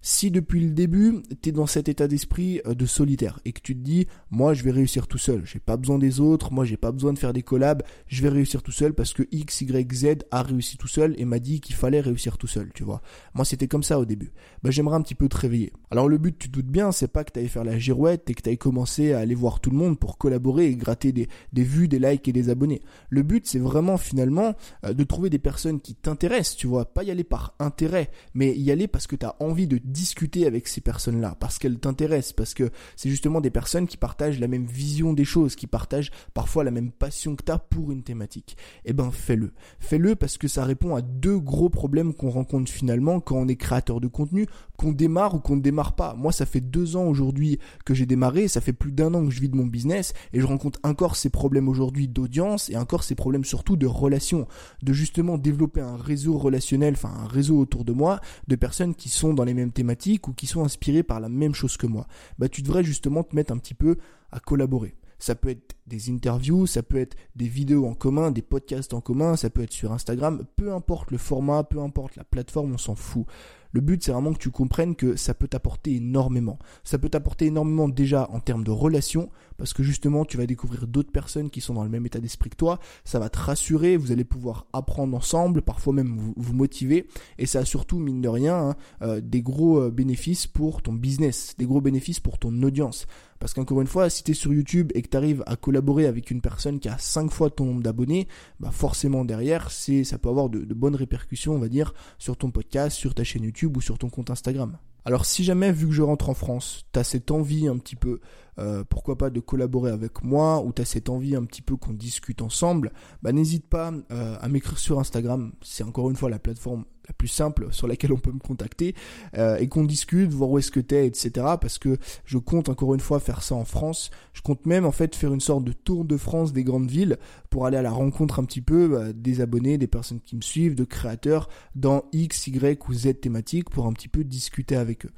si 0.07 0.31
depuis 0.31 0.61
le 0.61 0.71
début, 0.71 1.23
tu 1.41 1.49
es 1.49 1.53
dans 1.53 1.67
cet 1.67 1.89
état 1.89 2.07
d'esprit 2.07 2.61
euh, 2.67 2.75
de 2.75 2.85
solitaire 2.85 3.41
et 3.47 3.53
que 3.53 3.61
tu 3.63 3.75
te 3.75 3.81
dis, 3.81 4.07
moi 4.31 4.53
je 4.53 4.63
vais 4.63 4.71
réussir 4.71 5.07
tout 5.07 5.17
seul, 5.17 5.47
j'ai 5.47 5.61
pas 5.61 5.79
besoin 5.79 5.99
des 5.99 6.21
autres, 6.21 6.53
moi 6.53 6.67
j'ai 6.67 6.77
pas 6.77 6.93
besoin 6.93 7.15
de 7.15 7.19
faire 7.19 7.33
des 7.33 7.43
collabs, 7.43 7.83
je 8.07 8.21
vais 8.21 8.29
réussir 8.29 8.63
tout 8.63 8.71
seul 8.71 8.93
parce 8.93 9.15
que 9.15 9.23
X, 9.33 9.63
Y, 9.63 9.95
Z 9.95 10.07
a 10.31 10.43
réussi 10.43 10.77
tout 10.77 10.89
seul 10.89 11.15
et 11.17 11.25
m'a 11.25 11.39
dit 11.39 11.63
qu'il 11.63 11.75
fallait 11.75 12.03
réussir 12.03 12.37
tout 12.37 12.47
seul, 12.47 12.71
tu 12.75 12.85
vois. 12.85 13.01
Moi 13.33 13.47
c'était 13.47 13.67
comme 13.67 13.83
ça 13.83 13.99
au 13.99 14.05
début. 14.05 14.35
Bah, 14.63 14.71
j'aimerais 14.71 14.97
un 14.97 15.01
petit 15.01 15.15
peu 15.15 15.27
te 15.27 15.39
réveiller. 15.39 15.73
Alors 15.91 16.07
le 16.07 16.19
but, 16.19 16.39
tu 16.39 16.51
te 16.51 16.53
doutes 16.53 16.67
bien, 16.67 16.93
c'est 16.93 17.09
pas 17.09 17.25
que 17.25 17.41
tu 17.41 17.49
faire 17.49 17.65
la 17.65 17.79
girouette 17.79 18.29
et 18.29 18.35
que 18.35 18.43
tu 18.43 18.55
commencé 18.59 19.15
à 19.15 19.21
aller 19.21 19.35
voir 19.35 19.61
tout 19.61 19.71
le 19.71 19.77
monde 19.79 19.99
pour 19.99 20.19
collaborer 20.19 20.67
et 20.67 20.77
gratter 20.77 21.13
des, 21.13 21.29
des 21.55 21.63
vues, 21.63 21.89
des 21.89 21.99
likes 21.99 22.29
et 22.29 22.33
des 22.33 22.51
abonnés. 22.51 22.83
Le 23.09 23.23
but, 23.23 23.47
c'est 23.47 23.59
vraiment 23.59 23.97
finalement 23.97 24.55
euh, 24.85 24.93
de 24.93 25.05
trouver 25.05 25.31
des 25.31 25.39
personnes 25.39 25.81
qui 25.81 25.95
t'intéressent, 25.95 26.57
tu 26.57 26.67
vois, 26.67 26.85
pas 26.85 27.05
y 27.05 27.11
aller 27.11 27.25
par 27.25 27.55
intérêt, 27.59 28.11
mais 28.35 28.55
y 28.55 28.71
aller 28.71 28.87
parce 28.87 29.07
que 29.07 29.17
tu 29.17 29.25
as 29.25 29.35
envie 29.41 29.67
de 29.67 29.79
discuter 29.95 30.47
avec 30.47 30.69
ces 30.69 30.81
personnes-là 30.81 31.37
parce 31.39 31.59
qu'elles 31.59 31.79
t'intéressent, 31.79 32.33
parce 32.35 32.53
que 32.53 32.71
c'est 32.97 33.09
justement 33.09 33.41
des 33.41 33.51
personnes 33.51 33.87
qui 33.87 33.97
partagent 33.97 34.41
la 34.41 34.49
même 34.49 34.67
vision 34.67 35.13
des 35.13 35.25
choses, 35.25 35.55
qui 35.55 35.67
partagent 35.67 36.11
parfois 36.35 36.65
la 36.65 36.73
même 36.73 36.91
passion 36.91 37.37
que 37.37 37.45
tu 37.45 37.53
as 37.53 37.59
pour 37.59 37.93
une 37.93 38.03
thématique. 38.03 38.57
Eh 38.85 38.93
ben 38.93 39.11
fais-le. 39.13 39.53
Fais-le 39.79 40.17
parce 40.17 40.37
que 40.37 40.49
ça 40.49 40.65
répond 40.65 40.97
à 40.97 41.01
deux 41.01 41.39
gros 41.39 41.71
problèmes 41.71 42.13
qu'on 42.13 42.31
rencontre 42.31 42.71
finalement 42.71 43.21
quand 43.21 43.37
on 43.37 43.49
est 43.49 43.57
créateur 43.57 44.01
de 44.01 44.09
contenu, 44.09 44.47
qu'on 44.77 44.93
démarre 44.93 45.37
ou 45.37 45.39
qu'on 45.39 45.57
ne 45.57 45.63
démarre 45.63 45.95
pas. 45.95 46.15
Moi, 46.15 46.33
ça 46.33 46.45
fait 46.45 46.61
deux 46.61 46.97
ans 46.97 47.07
aujourd'hui 47.07 47.61
que 47.85 47.95
j'ai 47.95 48.07
démarré, 48.07 48.49
ça 48.49 48.61
fait 48.61 48.73
plus 48.73 48.93
d'un 48.93 49.15
an 49.15 49.25
que 49.25 49.31
je 49.31 49.41
vis 49.41 49.49
de 49.49 49.57
mon 49.57 49.67
business 49.67 50.13
et 50.33 50.41
je 50.41 50.47
rencontre 50.47 50.81
encore 50.83 51.15
ces 51.15 51.31
problèmes 51.31 51.69
aujourd'hui 51.69 52.09
d'audience 52.09 52.69
et 52.69 52.77
encore 52.77 53.05
ces 53.05 53.15
problèmes 53.15 53.45
surtout 53.45 53.77
de 53.77 53.87
relations, 53.87 54.49
de 54.83 54.93
justement 54.93 55.39
développer 55.39 55.81
un 55.81 55.97
réseau 55.97 56.37
relationnel, 56.37 56.95
enfin 56.95 57.13
un 57.25 57.29
réseau 57.29 57.59
autour 57.59 57.85
de 57.85 57.93
moi 57.93 58.21
de 58.49 58.57
personnes 58.57 58.97
qui 58.97 59.09
sont 59.09 59.35
dans 59.35 59.45
les 59.45 59.55
mêmes 59.55 59.71
thématiques 59.71 59.84
ou 60.27 60.33
qui 60.33 60.47
sont 60.47 60.65
inspirées 60.65 61.03
par 61.03 61.21
la 61.21 61.29
même 61.29 61.55
chose 61.55 61.77
que 61.77 61.87
moi. 61.87 62.07
Bah, 62.39 62.49
tu 62.49 62.63
devrais 62.63 62.85
justement 62.85 63.23
te 63.23 63.35
mettre 63.35 63.53
un 63.53 63.59
petit 63.59 63.75
peu 63.75 63.97
à 64.31 64.41
collaborer. 64.41 64.97
Ça 65.19 65.35
peut 65.35 65.51
être 65.51 65.77
des 65.87 66.11
interviews, 66.11 66.67
ça 66.67 66.83
peut 66.83 66.99
être 66.99 67.17
des 67.37 67.49
vidéos 67.49 67.87
en 67.87 67.95
commun, 67.95 68.31
des 68.31 68.43
podcasts 68.43 68.93
en 68.95 69.01
commun, 69.01 69.37
ça 69.37 69.49
peut 69.49 69.63
être 69.63 69.73
sur 69.73 69.93
Instagram, 69.93 70.45
peu 70.57 70.73
importe 70.73 71.11
le 71.11 71.19
format, 71.19 71.65
peu 71.65 71.81
importe 71.81 72.17
la 72.17 72.25
plateforme, 72.25 72.75
on 72.75 72.79
s'en 72.79 72.95
fout. 72.95 73.27
Le 73.75 73.81
but, 73.81 74.05
c'est 74.05 74.13
vraiment 74.13 74.33
que 74.33 74.39
tu 74.39 74.53
comprennes 74.53 74.95
que 74.95 75.17
ça 75.17 75.35
peut 75.35 75.49
t'apporter 75.49 75.97
énormément. 75.97 76.61
Ça 76.85 76.97
peut 76.97 77.09
t'apporter 77.09 77.47
énormément 77.47 77.89
déjà 77.89 78.31
en 78.31 78.39
termes 78.39 78.63
de 78.63 78.71
relations, 78.71 79.31
parce 79.57 79.73
que 79.73 79.83
justement, 79.83 80.25
tu 80.25 80.37
vas 80.37 80.47
découvrir 80.47 80.87
d'autres 80.87 81.11
personnes 81.11 81.51
qui 81.51 81.61
sont 81.61 81.75
dans 81.75 81.83
le 81.83 81.91
même 81.91 82.07
état 82.07 82.21
d'esprit 82.21 82.51
que 82.51 82.57
toi. 82.57 82.79
Ça 83.05 83.19
va 83.19 83.29
te 83.29 83.39
rassurer, 83.39 83.97
vous 83.97 84.13
allez 84.13 84.23
pouvoir 84.23 84.69
apprendre 84.73 85.17
ensemble, 85.17 85.61
parfois 85.61 85.93
même 85.93 86.17
vous, 86.37 86.55
motiver, 86.55 87.09
et 87.37 87.47
ça 87.47 87.59
a 87.59 87.65
surtout, 87.65 87.99
mine 87.99 88.21
de 88.21 88.29
rien, 88.29 88.57
hein, 88.57 88.77
euh, 89.03 89.21
des 89.21 89.43
gros 89.43 89.81
euh, 89.81 89.91
bénéfices 89.91 90.47
pour 90.47 90.81
ton 90.81 90.93
business, 90.93 91.57
des 91.59 91.67
gros 91.67 91.81
bénéfices 91.81 92.21
pour 92.21 92.39
ton 92.39 92.63
audience. 92.63 93.09
Parce 93.41 93.53
qu'encore 93.53 93.81
une 93.81 93.89
fois, 93.89 94.09
si 94.09 94.23
tu 94.23 94.31
es 94.31 94.35
sur 94.35 94.55
YouTube 94.55 94.93
et 94.95 95.03
que 95.03 95.09
tu 95.09 95.17
arrives 95.17 95.43
à 95.47 95.57
collaborer 95.57 96.07
avec 96.07 96.31
une 96.31 96.41
personne 96.41 96.79
qui 96.79 96.89
a 96.89 96.97
5 96.97 97.31
fois 97.31 97.51
ton 97.51 97.65
nombre 97.65 97.83
d'abonnés, 97.83 98.29
bah 98.61 98.71
forcément 98.71 99.25
derrière, 99.25 99.73
c'est 99.73 100.05
ça 100.05 100.17
peut 100.17 100.29
avoir 100.29 100.49
de 100.49 100.73
bonnes 100.73 100.95
répercussions, 100.95 101.55
on 101.55 101.59
va 101.59 101.69
dire, 101.69 101.93
sur 102.19 102.37
ton 102.37 102.53
podcast, 102.53 102.97
sur 102.97 103.15
ta 103.15 103.25
chaîne 103.25 103.43
YouTube 103.43 103.64
ou 103.67 103.81
sur 103.81 103.99
ton 103.99 104.09
compte 104.09 104.31
Instagram. 104.31 104.77
Alors 105.05 105.27
si 105.27 105.45
jamais, 105.45 105.71
vu 105.71 105.87
que 105.87 105.93
je 105.93 106.03
rentre 106.03 106.31
en 106.31 106.35
France, 106.35 106.85
tu 106.93 106.99
as 106.99 107.05
cette 107.05 107.31
envie 107.31 107.69
un 107.69 107.77
petit 107.77 107.97
peu, 107.97 108.21
euh, 108.59 108.85
pourquoi 108.89 109.19
pas 109.19 109.31
de 109.31 109.41
collaborer 109.41 109.91
avec 109.91 110.23
moi, 110.23 110.63
ou 110.63 110.73
tu 110.73 110.81
as 110.81 110.87
cette 110.87 111.11
envie 111.11 111.37
un 111.37 111.45
petit 111.45 111.61
peu 111.61 111.77
qu'on 111.77 111.93
discute 111.93 112.41
ensemble, 112.41 112.93
bah 113.23 113.33
n'hésite 113.33 113.67
pas 113.67 113.93
euh, 114.11 114.37
à 114.41 114.49
m'écrire 114.49 114.79
sur 114.79 114.99
Instagram. 114.99 115.53
C'est 115.63 115.85
encore 115.85 116.09
une 116.11 116.17
fois 116.17 116.31
la 116.31 116.39
plateforme 116.39 116.85
la 117.07 117.15
plus 117.15 117.29
simple 117.29 117.69
sur 117.71 117.87
laquelle 117.87 118.13
on 118.13 118.19
peut 118.19 118.33
me 118.33 118.39
contacter 118.39 118.95
euh, 119.37 119.57
et 119.57 119.69
qu'on 119.69 119.85
discute, 119.85 120.31
voir 120.31 120.51
où 120.51 120.59
est-ce 120.59 120.71
que 120.71 120.81
t'es, 120.81 121.07
etc. 121.07 121.31
Parce 121.61 121.79
que 121.79 121.99
je 122.25 122.39
compte 122.39 122.69
encore 122.69 122.95
une 122.95 123.01
fois 123.01 123.21
faire 123.21 123.43
ça 123.43 123.55
en 123.55 123.65
France. 123.65 124.11
Je 124.33 124.43
compte 124.43 124.67
même 124.67 124.85
en 124.85 124.93
fait 124.93 125.15
faire 125.15 125.33
une 125.33 125.41
sorte 125.41 125.65
de 125.65 125.73
tour 125.73 126.05
de 126.05 126.17
France 126.17 126.53
des 126.53 126.65
grandes 126.65 126.91
villes 126.91 127.19
pour 127.51 127.67
aller 127.67 127.77
à 127.77 127.83
la 127.83 127.91
rencontre 127.91 128.39
un 128.39 128.45
petit 128.45 128.61
peu 128.61 128.89
bah, 128.89 129.13
des 129.13 129.41
abonnés, 129.41 129.79
des 129.79 129.87
personnes 129.87 130.21
qui 130.21 130.37
me 130.37 130.43
suivent, 130.43 130.75
de 130.75 130.85
créateurs 130.85 131.49
dans 131.75 132.05
X, 132.13 132.47
Y 132.47 132.89
ou 132.89 132.95
Z 132.95 133.21
thématiques 133.21 133.71
pour 133.71 133.87
un 133.87 133.93
petit 133.93 134.09
peu 134.09 134.25
discuter 134.25 134.77
avec 134.77 135.07
eux. 135.07 135.13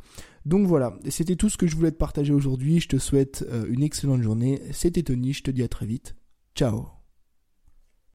Donc 0.45 0.67
voilà, 0.67 0.97
c'était 1.09 1.35
tout 1.35 1.49
ce 1.49 1.59
que 1.59 1.67
je 1.67 1.75
voulais 1.75 1.91
te 1.91 1.97
partager 1.97 2.33
aujourd'hui. 2.33 2.81
Je 2.81 2.89
te 2.89 2.99
souhaite 2.99 3.45
euh, 3.51 3.67
une 3.69 3.83
excellente 3.83 4.23
journée. 4.23 4.63
C'était 4.73 5.03
Tony, 5.03 5.33
je 5.33 5.43
te 5.43 5.51
dis 5.51 5.65
à 5.65 5.69
très 5.69 5.87
vite. 5.87 6.15
Ciao 6.55 6.96